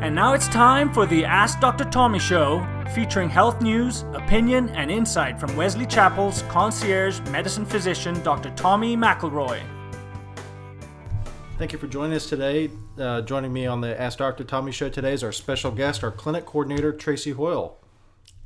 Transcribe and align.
And 0.00 0.14
now 0.14 0.32
it's 0.32 0.46
time 0.46 0.92
for 0.92 1.06
the 1.06 1.24
Ask 1.24 1.58
Dr. 1.58 1.84
Tommy 1.84 2.20
Show, 2.20 2.64
featuring 2.94 3.28
health 3.28 3.60
news, 3.60 4.04
opinion, 4.12 4.68
and 4.68 4.92
insight 4.92 5.40
from 5.40 5.56
Wesley 5.56 5.86
Chapel's 5.86 6.42
concierge 6.42 7.18
medicine 7.30 7.66
physician, 7.66 8.22
Dr. 8.22 8.50
Tommy 8.50 8.96
McElroy. 8.96 9.60
Thank 11.58 11.72
you 11.72 11.80
for 11.80 11.88
joining 11.88 12.14
us 12.14 12.28
today. 12.28 12.70
Uh, 12.96 13.22
joining 13.22 13.52
me 13.52 13.66
on 13.66 13.80
the 13.80 14.00
Ask 14.00 14.18
Dr. 14.18 14.44
Tommy 14.44 14.70
show 14.70 14.88
today 14.88 15.12
is 15.12 15.24
our 15.24 15.32
special 15.32 15.72
guest, 15.72 16.04
our 16.04 16.12
clinic 16.12 16.46
coordinator, 16.46 16.92
Tracy 16.92 17.32
Hoyle. 17.32 17.76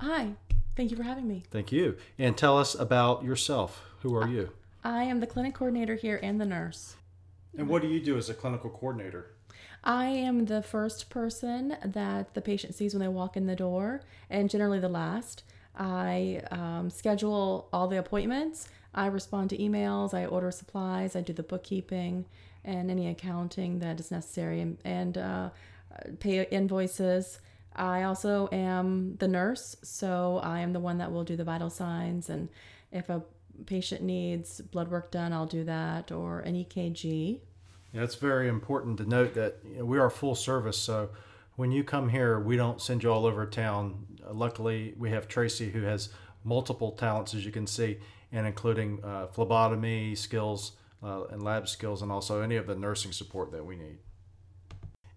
Hi, 0.01 0.33
thank 0.75 0.91
you 0.91 0.97
for 0.97 1.03
having 1.03 1.29
me. 1.29 1.43
Thank 1.51 1.71
you. 1.71 1.99
And 2.19 2.35
tell 2.35 2.57
us 2.57 2.75
about 2.75 3.25
yourself. 3.25 3.83
Who 4.01 4.17
are 4.17 4.27
you? 4.27 4.49
I 4.83 5.03
am 5.05 5.21
the 5.21 5.27
clinic 5.27 5.53
coordinator 5.53 5.97
here 5.97 6.19
and 6.23 6.41
the 6.41 6.47
nurse. 6.47 6.97
And 7.59 7.69
what 7.69 7.83
do 7.83 7.89
you 7.89 8.01
do 8.01 8.17
as 8.17 8.31
a 8.31 8.35
clinical 8.35 8.71
coordinator? 8.71 9.33
I 9.85 10.07
am 10.07 10.47
the 10.47 10.63
first 10.63 11.11
person 11.11 11.77
that 11.85 12.35
the 12.35 12.41
patient 12.41 12.75
sees 12.75 12.95
when 12.95 13.01
they 13.01 13.09
walk 13.09 13.37
in 13.37 13.47
the 13.47 13.57
door, 13.57 14.03
and 14.31 14.49
generally 14.49 14.79
the 14.79 14.89
last. 14.89 15.43
I 15.77 16.43
um, 16.51 16.91
schedule 16.91 17.69
all 17.73 17.89
the 17.89 17.99
appointments. 17.99 18.69
I 18.95 19.07
respond 19.07 19.51
to 19.51 19.59
emails. 19.59 20.15
I 20.15 20.27
order 20.27 20.51
supplies. 20.51 21.17
I 21.17 21.23
do 21.23 21.33
the 21.33 21.43
bookkeeping 21.43 22.27
and 22.65 22.91
any 22.91 23.09
accounting 23.09 23.81
that 23.81 23.99
is 23.99 24.11
necessary, 24.11 24.61
and, 24.61 24.79
and 24.85 25.19
uh, 25.19 25.51
pay 26.21 26.47
invoices. 26.51 27.41
I 27.75 28.05
also 28.05 28.49
am 28.53 29.17
the 29.17 29.27
nurse, 29.27 29.77
so 29.83 30.41
I 30.45 30.61
am 30.61 30.73
the 30.73 30.81
one 30.81 30.99
that 30.99 31.11
will 31.11 31.25
do 31.25 31.37
the 31.37 31.45
vital 31.45 31.71
signs. 31.71 32.29
And 32.29 32.51
if 32.93 33.09
a 33.09 33.23
patient 33.67 34.03
needs 34.03 34.61
blood 34.61 34.91
work 34.91 35.11
done, 35.11 35.33
I'll 35.33 35.47
do 35.47 35.65
that, 35.65 36.13
or 36.13 36.41
an 36.41 36.55
EKG. 36.55 37.41
Yeah, 37.93 38.03
it's 38.03 38.15
very 38.15 38.49
important 38.49 38.97
to 38.99 39.05
note 39.09 39.35
that 39.35 39.59
you 39.65 39.79
know, 39.79 39.85
we 39.85 39.99
are 39.99 40.09
full 40.09 40.35
service. 40.35 40.79
So 40.79 41.11
when 41.57 41.73
you 41.73 41.85
come 41.85 42.09
here, 42.09 42.41
we 42.41 42.57
don't 42.57 42.81
send 42.81 43.03
you 43.03 43.13
all 43.13 43.27
over 43.27 43.45
town. 43.45 44.07
Uh, 44.27 44.33
luckily, 44.33 44.95
we 44.97 45.11
have 45.11 45.29
Tracy 45.29 45.71
who 45.71 45.83
has 45.83 46.09
multiple 46.43 46.93
talents, 46.93 47.35
as 47.35 47.45
you 47.45 47.53
can 47.53 47.67
see, 47.67 47.99
and 48.33 48.47
including 48.47 49.05
uh, 49.05 49.27
phlebotomy 49.27 50.15
skills 50.15 50.73
uh, 51.03 51.25
and 51.25 51.43
lab 51.43 51.69
skills, 51.69 52.01
and 52.01 52.11
also 52.11 52.41
any 52.41 52.57
of 52.57 52.67
the 52.67 52.75
nursing 52.75 53.13
support 53.13 53.53
that 53.53 53.65
we 53.65 53.77
need. 53.77 53.99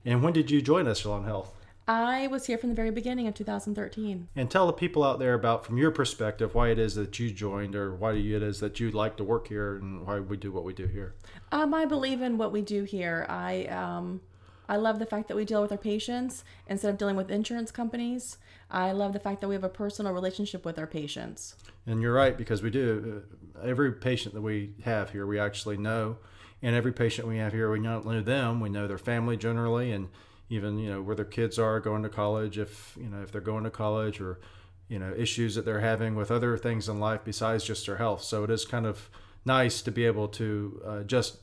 And 0.04 0.22
when 0.22 0.34
did 0.34 0.52
you 0.52 0.62
join 0.62 0.88
Echelon 0.88 1.24
Health? 1.24 1.54
I 1.88 2.28
was 2.28 2.48
here 2.48 2.58
from 2.58 2.70
the 2.70 2.76
very 2.76 2.90
beginning 2.90 3.28
of 3.28 3.36
2013. 3.36 4.28
And 4.36 4.50
tell 4.50 4.66
the 4.66 4.74
people 4.74 5.04
out 5.04 5.20
there 5.20 5.36
about, 5.36 5.66
from 5.66 5.78
your 5.78 5.92
perspective, 5.92 6.56
why 6.56 6.70
it 6.70 6.80
is 6.80 6.96
that 6.96 7.20
you 7.20 7.32
joined 7.32 7.76
or 7.76 7.94
why 7.94 8.14
it 8.14 8.42
is 8.42 8.60
that 8.60 8.80
you 8.80 8.90
like 8.90 9.18
to 9.18 9.24
work 9.24 9.48
here 9.48 9.76
and 9.76 10.06
why 10.06 10.20
we 10.20 10.38
do 10.38 10.52
what 10.52 10.64
we 10.64 10.74
do 10.74 10.88
here. 10.88 11.14
Um, 11.52 11.74
I 11.74 11.86
believe 11.86 12.22
in 12.22 12.38
what 12.38 12.52
we 12.52 12.62
do 12.62 12.84
here. 12.84 13.26
I 13.30 13.66
um, 13.66 14.22
I 14.68 14.78
love 14.78 14.98
the 14.98 15.06
fact 15.06 15.28
that 15.28 15.38
we 15.38 15.46
deal 15.46 15.62
with 15.62 15.72
our 15.72 15.78
patients 15.78 16.44
instead 16.68 16.90
of 16.90 16.98
dealing 16.98 17.16
with 17.16 17.30
insurance 17.30 17.70
companies. 17.72 18.38
I 18.72 18.92
love 18.92 19.14
the 19.14 19.20
fact 19.20 19.42
that 19.42 19.48
we 19.48 19.54
have 19.54 19.64
a 19.64 19.70
personal 19.70 20.12
relationship 20.12 20.66
with 20.66 20.80
our 20.80 20.88
patients. 20.88 21.56
And 21.86 22.02
you're 22.02 22.14
right 22.14 22.36
because 22.36 22.64
we 22.64 22.72
do. 22.72 23.22
Uh, 23.56 23.68
every 23.68 23.92
patient 23.92 24.34
that 24.34 24.42
we 24.42 24.74
have 24.84 25.12
here, 25.12 25.28
we 25.28 25.38
actually 25.40 25.78
know, 25.78 26.18
and 26.64 26.76
every 26.76 26.92
patient 26.92 27.28
we 27.28 27.38
have 27.38 27.54
here, 27.54 27.72
we 27.72 27.80
not 27.80 28.06
know 28.06 28.22
them, 28.22 28.60
we 28.60 28.70
know 28.70 28.88
their 28.88 28.98
family 28.98 29.38
generally, 29.38 29.92
and 29.92 30.10
even 30.50 30.78
you 30.78 30.90
know 30.90 31.02
where 31.02 31.16
their 31.16 31.26
kids 31.26 31.58
are 31.58 31.80
going 31.80 32.04
to 32.04 32.10
college, 32.10 32.58
if 32.58 32.98
you 33.00 33.10
know 33.10 33.22
if 33.22 33.32
they're 33.32 33.42
going 33.42 33.64
to 33.64 33.70
college, 33.70 34.22
or 34.22 34.40
you 34.88 35.00
know 35.00 35.14
issues 35.18 35.56
that 35.56 35.66
they're 35.66 35.80
having 35.80 36.16
with 36.16 36.32
other 36.32 36.58
things 36.58 36.88
in 36.88 37.00
life 37.00 37.22
besides 37.24 37.64
just 37.64 37.86
their 37.86 37.98
health. 37.98 38.24
So 38.24 38.44
it 38.44 38.50
is 38.50 38.66
kind 38.66 38.86
of 38.86 39.10
nice 39.46 39.82
to 39.84 39.92
be 39.92 40.06
able 40.06 40.28
to 40.28 40.82
uh, 40.86 41.04
just 41.04 41.38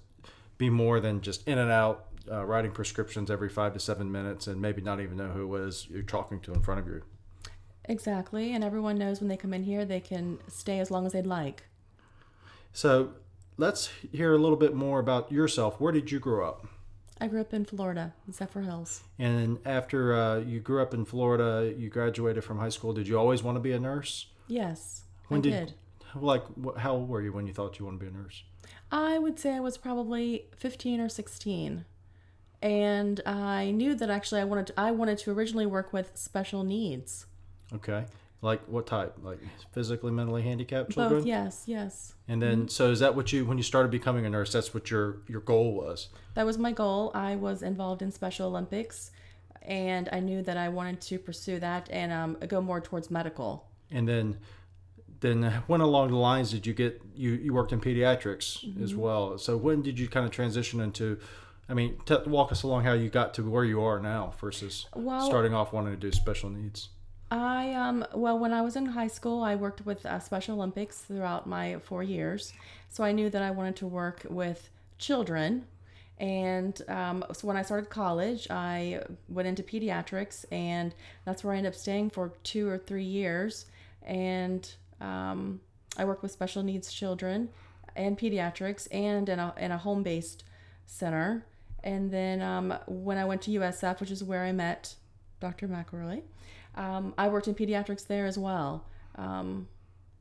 be 0.59 0.71
more 0.71 1.01
than 1.01 1.21
just 1.21 1.47
in 1.47 1.59
and 1.59 1.71
out 1.71 2.07
uh, 2.31 2.45
writing 2.45 2.71
prescriptions 2.71 3.31
every 3.31 3.49
five 3.49 3.73
to 3.73 3.81
seven 3.81 4.11
minutes 4.11 4.47
and 4.47 4.61
maybe 4.61 4.81
not 4.81 5.01
even 5.01 5.17
know 5.17 5.29
who 5.29 5.55
it 5.57 5.67
is 5.67 5.89
you're 5.89 6.03
talking 6.03 6.41
to 6.41 6.53
in 6.53 6.63
front 6.63 6.81
of 6.81 6.87
you. 6.87 7.03
Exactly, 7.87 8.55
and 8.55 8.63
everyone 8.63 8.97
knows 8.97 9.21
when 9.21 9.29
they 9.29 9.37
come 9.37 9.53
in 9.53 9.65
here 9.65 9.85
they 9.85 10.01
can 10.01 10.39
stay 10.49 10.79
as 10.79 10.91
long 10.91 11.07
as 11.07 11.13
they'd 11.13 11.27
like. 11.27 11.65
So 12.73 13.15
let's 13.57 13.91
hear 14.13 14.33
a 14.33 14.39
little 14.39 14.57
bit 14.57 14.75
more 14.75 15.01
about 15.01 15.33
yourself. 15.33 15.81
Where 15.81 15.93
did 15.93 16.11
you 16.11 16.21
grow 16.21 16.49
up? 16.49 16.67
I 17.23 17.29
grew 17.29 17.41
up 17.41 17.55
in 17.55 17.65
Florida, 17.65 18.13
in 18.27 18.33
Zephyrhills. 18.33 19.01
And 19.17 19.59
after 19.65 20.13
uh, 20.13 20.39
you 20.41 20.59
grew 20.59 20.83
up 20.83 20.93
in 20.93 21.05
Florida, 21.05 21.73
you 21.79 21.89
graduated 21.89 22.43
from 22.43 22.59
high 22.59 22.69
school. 22.69 22.93
Did 22.93 23.07
you 23.07 23.17
always 23.17 23.45
want 23.45 23.55
to 23.55 23.61
be 23.61 23.71
a 23.71 23.79
nurse? 23.79 24.27
Yes, 24.49 25.05
When 25.29 25.39
I 25.39 25.43
did- 25.43 25.67
did. 25.67 25.75
Like, 26.21 26.43
how 26.79 26.95
old 26.97 27.09
were 27.09 27.23
you 27.23 27.33
when 27.33 27.47
you 27.47 27.55
thought 27.55 27.79
you 27.79 27.85
wanted 27.87 28.01
to 28.01 28.05
be 28.07 28.11
a 28.11 28.21
nurse? 28.23 28.43
I 28.91 29.19
would 29.19 29.39
say 29.39 29.55
I 29.55 29.61
was 29.61 29.79
probably 29.79 30.47
15 30.57 31.01
or 31.01 31.09
16. 31.09 31.85
And 32.61 33.21
I 33.25 33.71
knew 33.71 33.95
that 33.95 34.11
actually 34.11 34.41
I 34.41 34.45
wanted 34.45 34.67
to, 34.67 34.75
I 34.81 34.91
wanted 34.91 35.17
to 35.19 35.31
originally 35.31 35.65
work 35.65 35.93
with 35.93 36.11
special 36.15 36.65
needs. 36.65 37.27
Okay. 37.73 38.05
Like 38.43 38.61
what 38.67 38.87
type? 38.89 39.15
Like 39.23 39.39
physically, 39.73 40.11
mentally 40.11 40.43
handicapped 40.43 40.91
children? 40.91 41.21
Both, 41.21 41.27
yes, 41.27 41.63
yes. 41.67 42.15
And 42.27 42.43
then, 42.43 42.69
so 42.69 42.91
is 42.91 42.99
that 42.99 43.15
what 43.15 43.33
you, 43.33 43.45
when 43.45 43.57
you 43.57 43.63
started 43.63 43.91
becoming 43.93 44.27
a 44.27 44.31
nurse, 44.31 44.53
that's 44.53 44.75
what 44.75 44.91
your, 44.91 45.19
your 45.29 45.41
goal 45.41 45.75
was? 45.75 46.09
That 46.35 46.45
was 46.45 46.59
my 46.59 46.73
goal. 46.73 47.13
I 47.15 47.37
was 47.37 47.63
involved 47.63 48.03
in 48.03 48.11
Special 48.11 48.49
Olympics 48.49 49.13
and 49.63 50.09
I 50.13 50.19
knew 50.19 50.43
that 50.43 50.57
I 50.57 50.69
wanted 50.71 51.01
to 51.03 51.19
pursue 51.21 51.61
that 51.61 51.89
and 51.93 52.13
um, 52.13 52.37
go 52.49 52.61
more 52.61 52.81
towards 52.81 53.13
medical. 53.13 53.69
And 53.93 54.09
then, 54.09 54.39
then 55.21 55.45
when 55.69 55.81
along 55.81 56.11
the 56.11 56.17
lines 56.17 56.51
did 56.51 56.67
you 56.67 56.75
get, 56.75 57.01
you, 57.15 57.35
you 57.35 57.55
worked 57.55 57.73
in 57.73 57.81
pediatrics 57.81 58.65
Mm-hmm. 58.67 58.83
as 58.83 58.93
well. 58.93 59.39
So 59.39 59.57
when 59.57 59.83
did 59.83 60.01
you 60.01 60.09
kind 60.09 60.27
of 60.27 60.33
transition 60.33 60.81
into, 60.81 61.17
I 61.69 61.75
mean, 61.75 61.97
t- 62.07 62.17
walk 62.27 62.51
us 62.51 62.65
along 62.65 62.83
how 62.83 62.95
you 62.95 63.09
got 63.09 63.35
to 63.35 63.49
where 63.49 63.65
you 63.65 63.81
are 63.85 64.01
now 64.01 64.35
versus 64.41 64.87
Well- 64.97 65.25
starting 65.27 65.55
off 65.55 65.73
wanting 65.73 65.93
to 65.95 66.01
do 66.01 66.11
special 66.11 66.51
needs. 66.51 66.89
I 67.33 67.73
um 67.73 68.05
well 68.15 68.39
when 68.39 68.53
I 68.53 68.61
was 68.61 68.77
in 68.77 68.85
high 68.85 69.07
school 69.07 69.43
I 69.43 69.55
worked 69.57 69.87
with 69.87 70.05
uh, 70.05 70.19
Special 70.19 70.57
Olympics 70.57 70.99
throughout 70.99 71.47
my 71.47 71.79
4 71.79 72.03
years. 72.03 72.53
So 72.91 73.05
I 73.05 73.13
knew 73.13 73.31
that 73.31 73.41
I 73.41 73.51
wanted 73.51 73.75
to 73.77 73.87
work 73.87 74.27
with 74.29 74.69
children 74.99 75.65
and 76.19 76.83
um, 76.89 77.25
so 77.33 77.49
when 77.49 77.57
I 77.57 77.63
started 77.63 77.89
college 77.89 78.49
I 78.51 79.03
went 79.31 79.49
into 79.49 79.63
pediatrics 79.63 80.45
and 80.53 80.95
that's 81.25 81.43
where 81.43 81.55
I 81.55 81.57
ended 81.57 81.73
up 81.73 81.79
staying 81.79 82.11
for 82.11 82.35
2 82.43 82.69
or 82.69 82.77
3 82.77 83.03
years 83.03 83.65
and 84.03 84.71
um, 85.01 85.63
I 85.97 86.05
worked 86.05 86.23
with 86.23 86.33
special 86.33 86.63
needs 86.63 86.93
children 86.93 87.49
and 87.97 88.19
pediatrics 88.19 88.89
and 88.93 89.27
in 89.31 89.39
a, 89.39 89.55
in 89.57 89.71
a 89.73 89.79
home-based 89.79 90.45
center 90.85 91.47
and 91.83 92.11
then 92.11 92.43
um, 92.43 92.75
when 92.87 93.17
I 93.17 93.25
went 93.25 93.41
to 93.43 93.53
USF 93.53 94.01
which 94.01 94.11
is 94.11 94.23
where 94.23 94.45
I 94.45 94.53
met 94.53 94.97
Dr. 95.41 95.67
McElroy 95.67 96.23
um, 96.75 97.15
I 97.19 97.29
worked 97.29 97.49
in 97.49 97.55
pediatrics 97.55 98.07
there 98.07 98.27
as 98.27 98.39
well. 98.39 98.87
Um, 99.17 99.69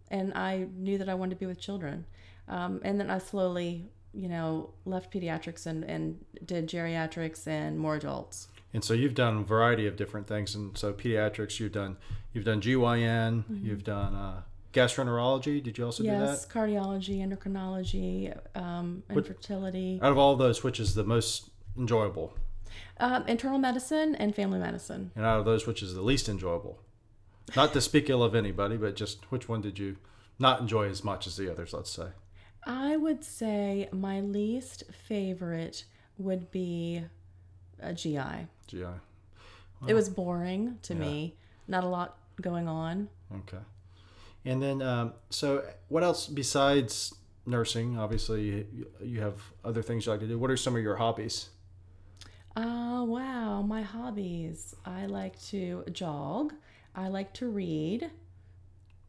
and 0.09 0.33
I 0.33 0.67
knew 0.75 0.97
that 0.97 1.09
I 1.09 1.13
wanted 1.13 1.31
to 1.31 1.35
be 1.37 1.45
with 1.45 1.59
children. 1.59 2.05
Um, 2.47 2.81
and 2.83 2.99
then 2.99 3.09
I 3.09 3.17
slowly, 3.17 3.89
you 4.13 4.27
know, 4.27 4.73
left 4.85 5.13
pediatrics 5.13 5.65
and, 5.65 5.83
and 5.85 6.23
did 6.45 6.67
geriatrics 6.67 7.47
and 7.47 7.79
more 7.79 7.95
adults. 7.95 8.49
And 8.73 8.83
so 8.83 8.93
you've 8.93 9.15
done 9.15 9.37
a 9.37 9.43
variety 9.43 9.87
of 9.87 9.95
different 9.95 10.27
things. 10.27 10.53
And 10.55 10.77
so 10.77 10.93
pediatrics, 10.93 11.59
you've 11.59 11.71
done, 11.71 11.97
you've 12.33 12.45
done 12.45 12.61
GYN, 12.61 13.43
you've 13.63 13.83
done 13.83 14.15
uh, 14.15 14.41
gastroenterology. 14.73 15.63
Did 15.63 15.77
you 15.77 15.85
also 15.85 16.03
yes, 16.03 16.13
do 16.13 16.25
that 16.25 16.31
yes 16.31 16.47
cardiology, 16.47 17.19
endocrinology, 17.19 18.37
um, 18.55 19.03
infertility. 19.09 19.99
Out 20.01 20.11
of 20.11 20.17
all 20.17 20.35
those, 20.35 20.63
which 20.63 20.79
is 20.79 20.95
the 20.95 21.03
most 21.03 21.49
enjoyable? 21.77 22.33
Um, 22.99 23.27
internal 23.27 23.57
medicine, 23.57 24.15
and 24.15 24.35
family 24.35 24.59
medicine. 24.59 25.11
And 25.15 25.25
out 25.25 25.39
of 25.39 25.45
those, 25.45 25.65
which 25.67 25.81
is 25.83 25.93
the 25.93 26.01
least 26.01 26.29
enjoyable? 26.29 26.79
Not 27.55 27.73
to 27.73 27.81
speak 27.81 28.09
ill 28.09 28.23
of 28.23 28.35
anybody, 28.35 28.77
but 28.77 28.95
just 28.95 29.29
which 29.31 29.49
one 29.49 29.61
did 29.61 29.77
you 29.79 29.97
not 30.39 30.61
enjoy 30.61 30.87
as 30.89 31.03
much 31.03 31.27
as 31.27 31.37
the 31.37 31.51
others, 31.51 31.73
let's 31.73 31.89
say? 31.91 32.07
I 32.65 32.95
would 32.95 33.23
say 33.23 33.89
my 33.91 34.21
least 34.21 34.83
favorite 34.91 35.83
would 36.17 36.51
be 36.51 37.03
a 37.79 37.93
GI. 37.93 38.47
GI. 38.67 38.85
It 39.87 39.93
was 39.95 40.09
boring 40.09 40.77
to 40.83 40.93
Yeah. 40.93 40.99
me, 40.99 41.35
not 41.67 41.83
a 41.83 41.87
lot 41.87 42.17
going 42.39 42.67
on. 42.67 43.09
Okay. 43.35 43.57
And 44.45 44.61
then, 44.61 44.81
um, 44.81 45.13
so 45.29 45.63
what 45.89 46.03
else 46.03 46.27
besides 46.27 47.15
nursing? 47.45 47.97
Obviously, 47.97 48.65
you, 48.71 48.87
you 49.01 49.21
have 49.21 49.41
other 49.65 49.81
things 49.81 50.05
you 50.05 50.11
like 50.11 50.21
to 50.21 50.27
do. 50.27 50.37
What 50.37 50.51
are 50.51 50.57
some 50.57 50.75
of 50.75 50.81
your 50.83 50.97
hobbies? 50.97 51.49
Oh, 52.55 53.03
wow. 53.05 53.61
My 53.61 53.81
hobbies. 53.81 54.75
I 54.85 55.05
like 55.05 55.41
to 55.47 55.83
jog. 55.91 56.53
I 56.95 57.07
like 57.07 57.33
to 57.35 57.47
read. 57.49 58.09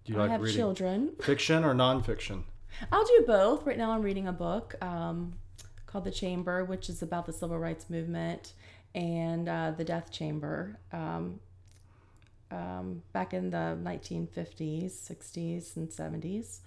Do 0.05 0.13
you 0.13 0.19
I 0.19 0.23
like 0.23 0.31
have 0.31 0.41
reading 0.41 0.57
children. 0.59 1.13
fiction 1.21 1.65
or 1.65 1.75
nonfiction? 1.75 2.45
I'll 2.91 3.05
do 3.05 3.25
both. 3.27 3.67
Right 3.67 3.79
now, 3.79 3.91
I'm 3.93 4.03
reading 4.03 4.29
a 4.29 4.33
book 4.33 4.75
um, 4.83 5.35
called 5.87 6.05
The 6.05 6.11
Chamber, 6.11 6.65
which 6.65 6.89
is 6.89 7.03
about 7.03 7.27
the 7.27 7.33
civil 7.33 7.59
rights 7.59 7.91
movement 7.91 8.53
and 8.95 9.49
uh, 9.49 9.73
the 9.77 9.85
death 9.85 10.11
chamber 10.11 10.79
um, 10.93 11.41
um, 12.51 13.03
back 13.13 13.33
in 13.35 13.51
the 13.51 13.79
1950s, 13.83 14.91
60s, 14.93 15.77
and 15.77 15.89
70s. 15.89 16.59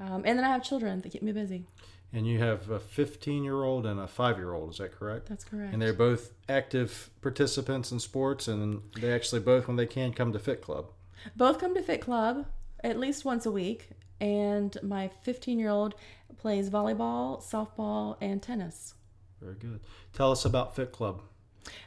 Um, 0.00 0.22
and 0.24 0.38
then 0.38 0.44
I 0.44 0.48
have 0.48 0.62
children 0.62 1.00
that 1.02 1.10
keep 1.10 1.22
me 1.22 1.32
busy. 1.32 1.64
And 2.14 2.28
you 2.28 2.38
have 2.38 2.70
a 2.70 2.78
15 2.78 3.42
year 3.42 3.64
old 3.64 3.84
and 3.84 3.98
a 3.98 4.06
five 4.06 4.38
year 4.38 4.54
old, 4.54 4.70
is 4.70 4.78
that 4.78 4.92
correct? 4.92 5.28
That's 5.28 5.42
correct. 5.42 5.72
And 5.72 5.82
they're 5.82 5.92
both 5.92 6.32
active 6.48 7.10
participants 7.20 7.90
in 7.90 7.98
sports, 7.98 8.46
and 8.46 8.82
they 9.00 9.12
actually 9.12 9.40
both, 9.40 9.66
when 9.66 9.76
they 9.76 9.86
can, 9.86 10.12
come 10.12 10.32
to 10.32 10.38
Fit 10.38 10.62
Club. 10.62 10.92
Both 11.34 11.58
come 11.58 11.74
to 11.74 11.82
Fit 11.82 12.00
Club 12.00 12.46
at 12.84 13.00
least 13.00 13.24
once 13.24 13.46
a 13.46 13.50
week, 13.50 13.88
and 14.20 14.76
my 14.82 15.10
15 15.22 15.58
year 15.58 15.70
old 15.70 15.96
plays 16.36 16.70
volleyball, 16.70 17.42
softball, 17.42 18.16
and 18.20 18.40
tennis. 18.40 18.94
Very 19.40 19.56
good. 19.56 19.80
Tell 20.12 20.30
us 20.30 20.44
about 20.44 20.76
Fit 20.76 20.92
Club. 20.92 21.22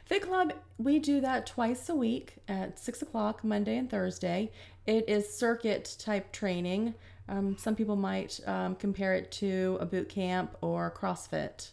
Fit 0.04 0.22
Club, 0.22 0.52
we 0.76 0.98
do 0.98 1.20
that 1.20 1.46
twice 1.46 1.88
a 1.88 1.94
week 1.94 2.34
at 2.48 2.78
6 2.78 3.00
o'clock, 3.02 3.44
Monday 3.44 3.78
and 3.78 3.88
Thursday. 3.88 4.50
It 4.86 5.08
is 5.08 5.32
circuit 5.32 5.96
type 5.98 6.32
training. 6.32 6.94
Um, 7.28 7.56
some 7.58 7.74
people 7.74 7.96
might 7.96 8.40
um, 8.46 8.74
compare 8.76 9.14
it 9.14 9.30
to 9.32 9.76
a 9.80 9.86
boot 9.86 10.08
camp 10.08 10.56
or 10.60 10.92
CrossFit. 10.96 11.70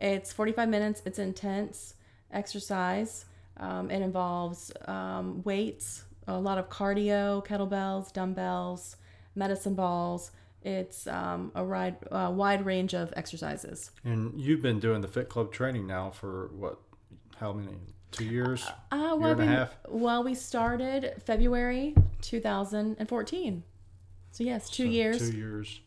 It's 0.00 0.32
45 0.32 0.68
minutes, 0.68 1.02
it's 1.06 1.18
intense 1.18 1.94
exercise. 2.30 3.24
Um, 3.56 3.90
it 3.90 4.02
involves 4.02 4.72
um, 4.86 5.42
weights, 5.44 6.04
a 6.26 6.38
lot 6.38 6.58
of 6.58 6.68
cardio, 6.68 7.46
kettlebells, 7.46 8.12
dumbbells, 8.12 8.96
medicine 9.34 9.74
balls. 9.74 10.32
It's 10.62 11.06
um, 11.06 11.52
a 11.54 11.62
wide, 11.64 11.96
uh, 12.10 12.32
wide 12.34 12.66
range 12.66 12.94
of 12.94 13.12
exercises. 13.16 13.90
And 14.04 14.38
you've 14.38 14.62
been 14.62 14.80
doing 14.80 15.00
the 15.00 15.08
Fit 15.08 15.28
Club 15.28 15.52
training 15.52 15.86
now 15.86 16.10
for 16.10 16.50
what? 16.54 16.78
How 17.36 17.52
many? 17.52 17.76
Two 18.10 18.24
years? 18.24 18.64
Uh, 18.92 18.96
Year 18.96 19.16
well, 19.16 19.30
and 19.32 19.40
a 19.42 19.46
half? 19.46 19.76
well, 19.88 20.22
we 20.22 20.34
started 20.34 21.14
February 21.24 21.94
2014. 22.22 23.62
So, 24.34 24.42
yes, 24.42 24.68
two 24.68 24.86
So, 24.86 24.90
years. 24.90 25.30
Two 25.30 25.36
years. 25.36 25.80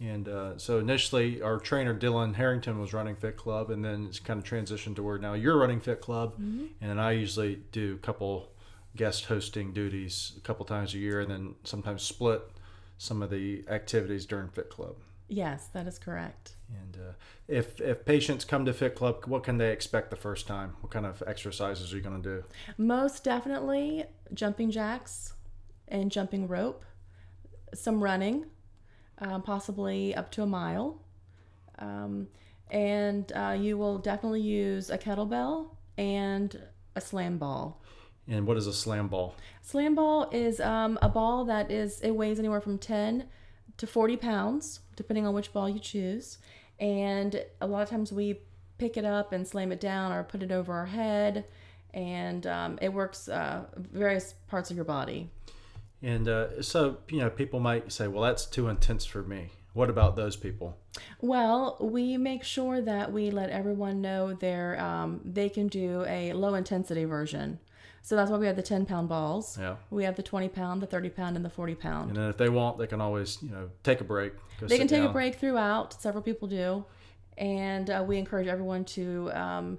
And 0.00 0.28
uh, 0.28 0.58
so 0.58 0.80
initially, 0.80 1.40
our 1.40 1.58
trainer 1.60 1.96
Dylan 1.96 2.34
Harrington 2.34 2.80
was 2.80 2.92
running 2.92 3.14
Fit 3.14 3.36
Club, 3.36 3.70
and 3.70 3.84
then 3.84 4.06
it's 4.06 4.18
kind 4.18 4.38
of 4.38 4.44
transitioned 4.44 4.96
to 4.96 5.02
where 5.04 5.18
now 5.18 5.34
you're 5.34 5.56
running 5.56 5.80
Fit 5.80 6.00
Club, 6.00 6.32
Mm-hmm. 6.32 6.66
and 6.80 6.90
then 6.90 6.98
I 6.98 7.12
usually 7.12 7.60
do 7.70 7.94
a 7.94 7.98
couple 7.98 8.50
guest 8.96 9.26
hosting 9.26 9.72
duties 9.72 10.32
a 10.36 10.40
couple 10.40 10.66
times 10.66 10.92
a 10.94 10.98
year, 10.98 11.20
and 11.20 11.30
then 11.30 11.54
sometimes 11.62 12.02
split 12.02 12.42
some 12.98 13.22
of 13.22 13.30
the 13.30 13.64
activities 13.68 14.26
during 14.26 14.48
Fit 14.48 14.68
Club. 14.70 14.96
Yes, 15.28 15.68
that 15.72 15.86
is 15.86 15.98
correct. 16.00 16.56
And 16.68 16.96
uh, 17.00 17.12
if 17.46 17.80
if 17.80 18.04
patients 18.04 18.44
come 18.44 18.64
to 18.64 18.72
Fit 18.72 18.96
Club, 18.96 19.24
what 19.26 19.44
can 19.44 19.58
they 19.58 19.70
expect 19.70 20.10
the 20.10 20.16
first 20.16 20.48
time? 20.48 20.74
What 20.80 20.90
kind 20.90 21.06
of 21.06 21.22
exercises 21.26 21.92
are 21.92 21.96
you 21.96 22.02
going 22.02 22.20
to 22.20 22.28
do? 22.40 22.44
Most 22.76 23.22
definitely 23.22 24.04
jumping 24.34 24.72
jacks 24.72 25.34
and 25.86 26.10
jumping 26.10 26.48
rope, 26.48 26.84
some 27.74 28.02
running, 28.02 28.46
um, 29.18 29.42
possibly 29.42 30.14
up 30.14 30.30
to 30.32 30.42
a 30.42 30.46
mile. 30.46 31.00
Um, 31.78 32.28
and 32.70 33.30
uh, 33.32 33.56
you 33.58 33.76
will 33.76 33.98
definitely 33.98 34.40
use 34.40 34.90
a 34.90 34.98
kettlebell 34.98 35.70
and 35.96 36.58
a 36.96 37.00
slam 37.00 37.38
ball. 37.38 37.82
And 38.26 38.46
what 38.46 38.56
is 38.56 38.66
a 38.66 38.72
slam 38.72 39.08
ball? 39.08 39.36
Slam 39.62 39.94
ball 39.94 40.28
is 40.32 40.60
um, 40.60 40.98
a 41.02 41.08
ball 41.08 41.44
that 41.44 41.70
is 41.70 42.00
it 42.00 42.12
weighs 42.12 42.38
anywhere 42.38 42.60
from 42.60 42.78
10 42.78 43.26
to 43.76 43.86
40 43.86 44.16
pounds, 44.16 44.80
depending 44.96 45.26
on 45.26 45.34
which 45.34 45.52
ball 45.52 45.68
you 45.68 45.78
choose. 45.78 46.38
And 46.78 47.44
a 47.60 47.66
lot 47.66 47.82
of 47.82 47.90
times 47.90 48.12
we 48.12 48.40
pick 48.78 48.96
it 48.96 49.04
up 49.04 49.32
and 49.32 49.46
slam 49.46 49.72
it 49.72 49.80
down 49.80 50.12
or 50.12 50.22
put 50.24 50.42
it 50.42 50.50
over 50.50 50.72
our 50.72 50.86
head, 50.86 51.44
and 51.92 52.46
um, 52.46 52.78
it 52.82 52.92
works 52.92 53.28
uh, 53.28 53.64
various 53.76 54.34
parts 54.48 54.70
of 54.70 54.76
your 54.76 54.84
body. 54.84 55.30
And 56.04 56.28
uh, 56.28 56.62
so 56.62 56.98
you 57.08 57.18
know, 57.18 57.30
people 57.30 57.60
might 57.60 57.90
say, 57.90 58.06
"Well, 58.08 58.22
that's 58.22 58.46
too 58.46 58.68
intense 58.68 59.04
for 59.04 59.22
me." 59.22 59.50
What 59.72 59.90
about 59.90 60.14
those 60.14 60.36
people? 60.36 60.78
Well, 61.20 61.76
we 61.80 62.16
make 62.16 62.44
sure 62.44 62.80
that 62.80 63.12
we 63.12 63.32
let 63.32 63.50
everyone 63.50 64.00
know 64.00 64.32
they're, 64.32 64.80
um, 64.80 65.20
they 65.24 65.48
can 65.48 65.66
do 65.66 66.04
a 66.06 66.32
low 66.32 66.54
intensity 66.54 67.04
version. 67.04 67.58
So 68.00 68.14
that's 68.14 68.30
why 68.30 68.36
we 68.36 68.46
have 68.46 68.54
the 68.54 68.62
10 68.62 68.86
pound 68.86 69.08
balls. 69.08 69.58
Yeah. 69.58 69.76
We 69.90 70.04
have 70.04 70.14
the 70.14 70.22
20 70.22 70.48
pound, 70.50 70.80
the 70.80 70.86
30 70.86 71.08
pound, 71.08 71.36
and 71.36 71.44
the 71.44 71.50
40 71.50 71.74
pound. 71.74 72.10
And 72.10 72.16
then 72.16 72.30
if 72.30 72.36
they 72.36 72.48
want, 72.48 72.78
they 72.78 72.86
can 72.86 73.00
always, 73.00 73.42
you 73.42 73.50
know, 73.50 73.68
take 73.82 74.00
a 74.00 74.04
break. 74.04 74.34
They 74.60 74.78
can 74.78 74.86
take 74.86 75.02
a 75.02 75.08
break 75.08 75.36
throughout. 75.36 76.00
Several 76.00 76.22
people 76.22 76.46
do, 76.46 76.84
and 77.36 77.90
uh, 77.90 78.04
we 78.06 78.18
encourage 78.18 78.46
everyone 78.46 78.84
to 78.84 79.32
um, 79.32 79.78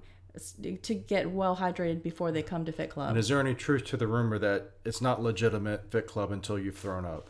to 0.81 0.93
get 0.95 1.31
well 1.31 1.57
hydrated 1.57 2.03
before 2.03 2.31
they 2.31 2.43
come 2.43 2.65
to 2.65 2.71
Fit 2.71 2.89
Club. 2.89 3.09
And 3.09 3.17
is 3.17 3.27
there 3.27 3.39
any 3.39 3.53
truth 3.53 3.85
to 3.85 3.97
the 3.97 4.07
rumor 4.07 4.37
that 4.39 4.71
it's 4.83 5.01
not 5.01 5.21
legitimate 5.21 5.91
Fit 5.91 6.07
Club 6.07 6.31
until 6.31 6.57
you've 6.59 6.77
thrown 6.77 7.05
up? 7.05 7.29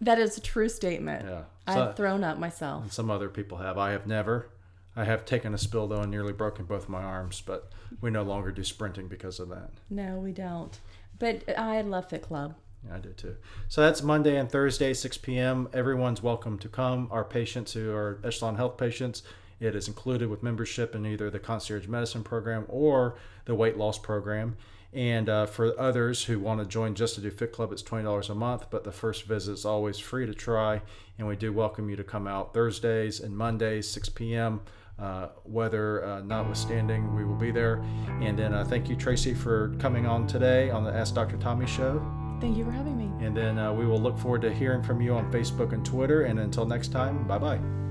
that 0.00 0.18
is 0.18 0.36
a 0.36 0.40
true 0.40 0.68
statement. 0.68 1.26
Yeah. 1.26 1.42
I've 1.66 1.96
thrown 1.96 2.24
up 2.24 2.38
myself. 2.38 2.84
And 2.84 2.92
some 2.92 3.10
other 3.10 3.28
people 3.28 3.58
have. 3.58 3.78
I 3.78 3.92
have 3.92 4.06
never. 4.06 4.48
I 4.94 5.04
have 5.04 5.24
taken 5.24 5.54
a 5.54 5.58
spill 5.58 5.86
though 5.86 6.00
and 6.00 6.10
nearly 6.10 6.32
broken 6.32 6.66
both 6.66 6.88
my 6.88 7.02
arms, 7.02 7.42
but 7.44 7.70
we 8.00 8.10
no 8.10 8.22
longer 8.22 8.50
do 8.50 8.62
sprinting 8.62 9.08
because 9.08 9.40
of 9.40 9.48
that. 9.48 9.70
No, 9.88 10.16
we 10.16 10.32
don't. 10.32 10.78
But 11.18 11.42
I 11.58 11.80
love 11.82 12.08
Fit 12.08 12.22
Club. 12.22 12.54
Yeah, 12.86 12.96
I 12.96 12.98
do 12.98 13.10
too. 13.10 13.36
So 13.68 13.80
that's 13.80 14.02
Monday 14.02 14.36
and 14.36 14.50
Thursday, 14.50 14.92
6 14.92 15.18
p.m. 15.18 15.68
Everyone's 15.72 16.22
welcome 16.22 16.58
to 16.58 16.68
come. 16.68 17.08
Our 17.10 17.24
patients 17.24 17.72
who 17.72 17.92
are 17.92 18.18
Echelon 18.24 18.56
Health 18.56 18.76
patients, 18.76 19.22
it 19.62 19.76
is 19.76 19.86
included 19.86 20.28
with 20.28 20.42
membership 20.42 20.94
in 20.94 21.06
either 21.06 21.30
the 21.30 21.38
concierge 21.38 21.86
medicine 21.86 22.24
program 22.24 22.64
or 22.68 23.16
the 23.44 23.54
weight 23.54 23.76
loss 23.76 23.98
program. 23.98 24.56
And 24.92 25.28
uh, 25.28 25.46
for 25.46 25.78
others 25.80 26.24
who 26.24 26.38
want 26.38 26.60
to 26.60 26.66
join 26.66 26.94
just 26.94 27.14
to 27.14 27.22
do 27.22 27.30
Fit 27.30 27.52
Club, 27.52 27.72
it's 27.72 27.82
$20 27.82 28.28
a 28.28 28.34
month, 28.34 28.66
but 28.70 28.84
the 28.84 28.92
first 28.92 29.24
visit 29.24 29.52
is 29.52 29.64
always 29.64 29.98
free 29.98 30.26
to 30.26 30.34
try. 30.34 30.82
And 31.16 31.26
we 31.26 31.36
do 31.36 31.52
welcome 31.52 31.88
you 31.88 31.96
to 31.96 32.04
come 32.04 32.26
out 32.26 32.52
Thursdays 32.52 33.20
and 33.20 33.34
Mondays, 33.34 33.88
6 33.88 34.10
p.m. 34.10 34.60
Uh, 34.98 35.28
weather 35.44 36.04
uh, 36.04 36.20
notwithstanding, 36.20 37.14
we 37.14 37.24
will 37.24 37.36
be 37.36 37.50
there. 37.50 37.82
And 38.20 38.38
then 38.38 38.52
uh, 38.52 38.64
thank 38.64 38.88
you, 38.90 38.96
Tracy, 38.96 39.32
for 39.32 39.74
coming 39.78 40.06
on 40.06 40.26
today 40.26 40.70
on 40.70 40.84
the 40.84 40.92
Ask 40.92 41.14
Dr. 41.14 41.38
Tommy 41.38 41.66
show. 41.66 42.04
Thank 42.40 42.56
you 42.56 42.64
for 42.64 42.72
having 42.72 42.98
me. 42.98 43.24
And 43.24 43.34
then 43.36 43.58
uh, 43.58 43.72
we 43.72 43.86
will 43.86 44.00
look 44.00 44.18
forward 44.18 44.42
to 44.42 44.52
hearing 44.52 44.82
from 44.82 45.00
you 45.00 45.14
on 45.14 45.32
Facebook 45.32 45.72
and 45.72 45.86
Twitter. 45.86 46.24
And 46.24 46.40
until 46.40 46.66
next 46.66 46.88
time, 46.88 47.26
bye 47.26 47.38
bye. 47.38 47.81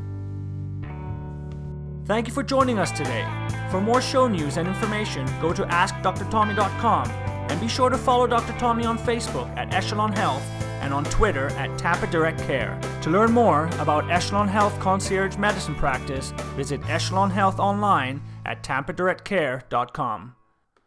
Thank 2.11 2.27
you 2.27 2.33
for 2.33 2.43
joining 2.43 2.77
us 2.77 2.91
today. 2.91 3.25
For 3.69 3.79
more 3.79 4.01
show 4.01 4.27
news 4.27 4.57
and 4.57 4.67
information, 4.67 5.25
go 5.39 5.53
to 5.53 5.63
AskDrTommy.com 5.63 7.09
and 7.09 7.61
be 7.61 7.69
sure 7.69 7.89
to 7.89 7.97
follow 7.97 8.27
Dr. 8.27 8.51
Tommy 8.59 8.83
on 8.83 8.97
Facebook 8.97 9.47
at 9.55 9.73
Echelon 9.73 10.11
Health 10.11 10.43
and 10.81 10.93
on 10.93 11.05
Twitter 11.05 11.47
at 11.51 11.79
Tampa 11.79 12.07
Direct 12.07 12.37
Care. 12.39 12.77
To 13.03 13.09
learn 13.09 13.31
more 13.31 13.67
about 13.79 14.11
Echelon 14.11 14.49
Health 14.49 14.77
Concierge 14.81 15.37
Medicine 15.37 15.75
Practice, 15.75 16.31
visit 16.57 16.81
Echelon 16.89 17.29
Health 17.29 17.61
online 17.61 18.21
at 18.45 18.61
tampadirectcare.com. 18.61 20.35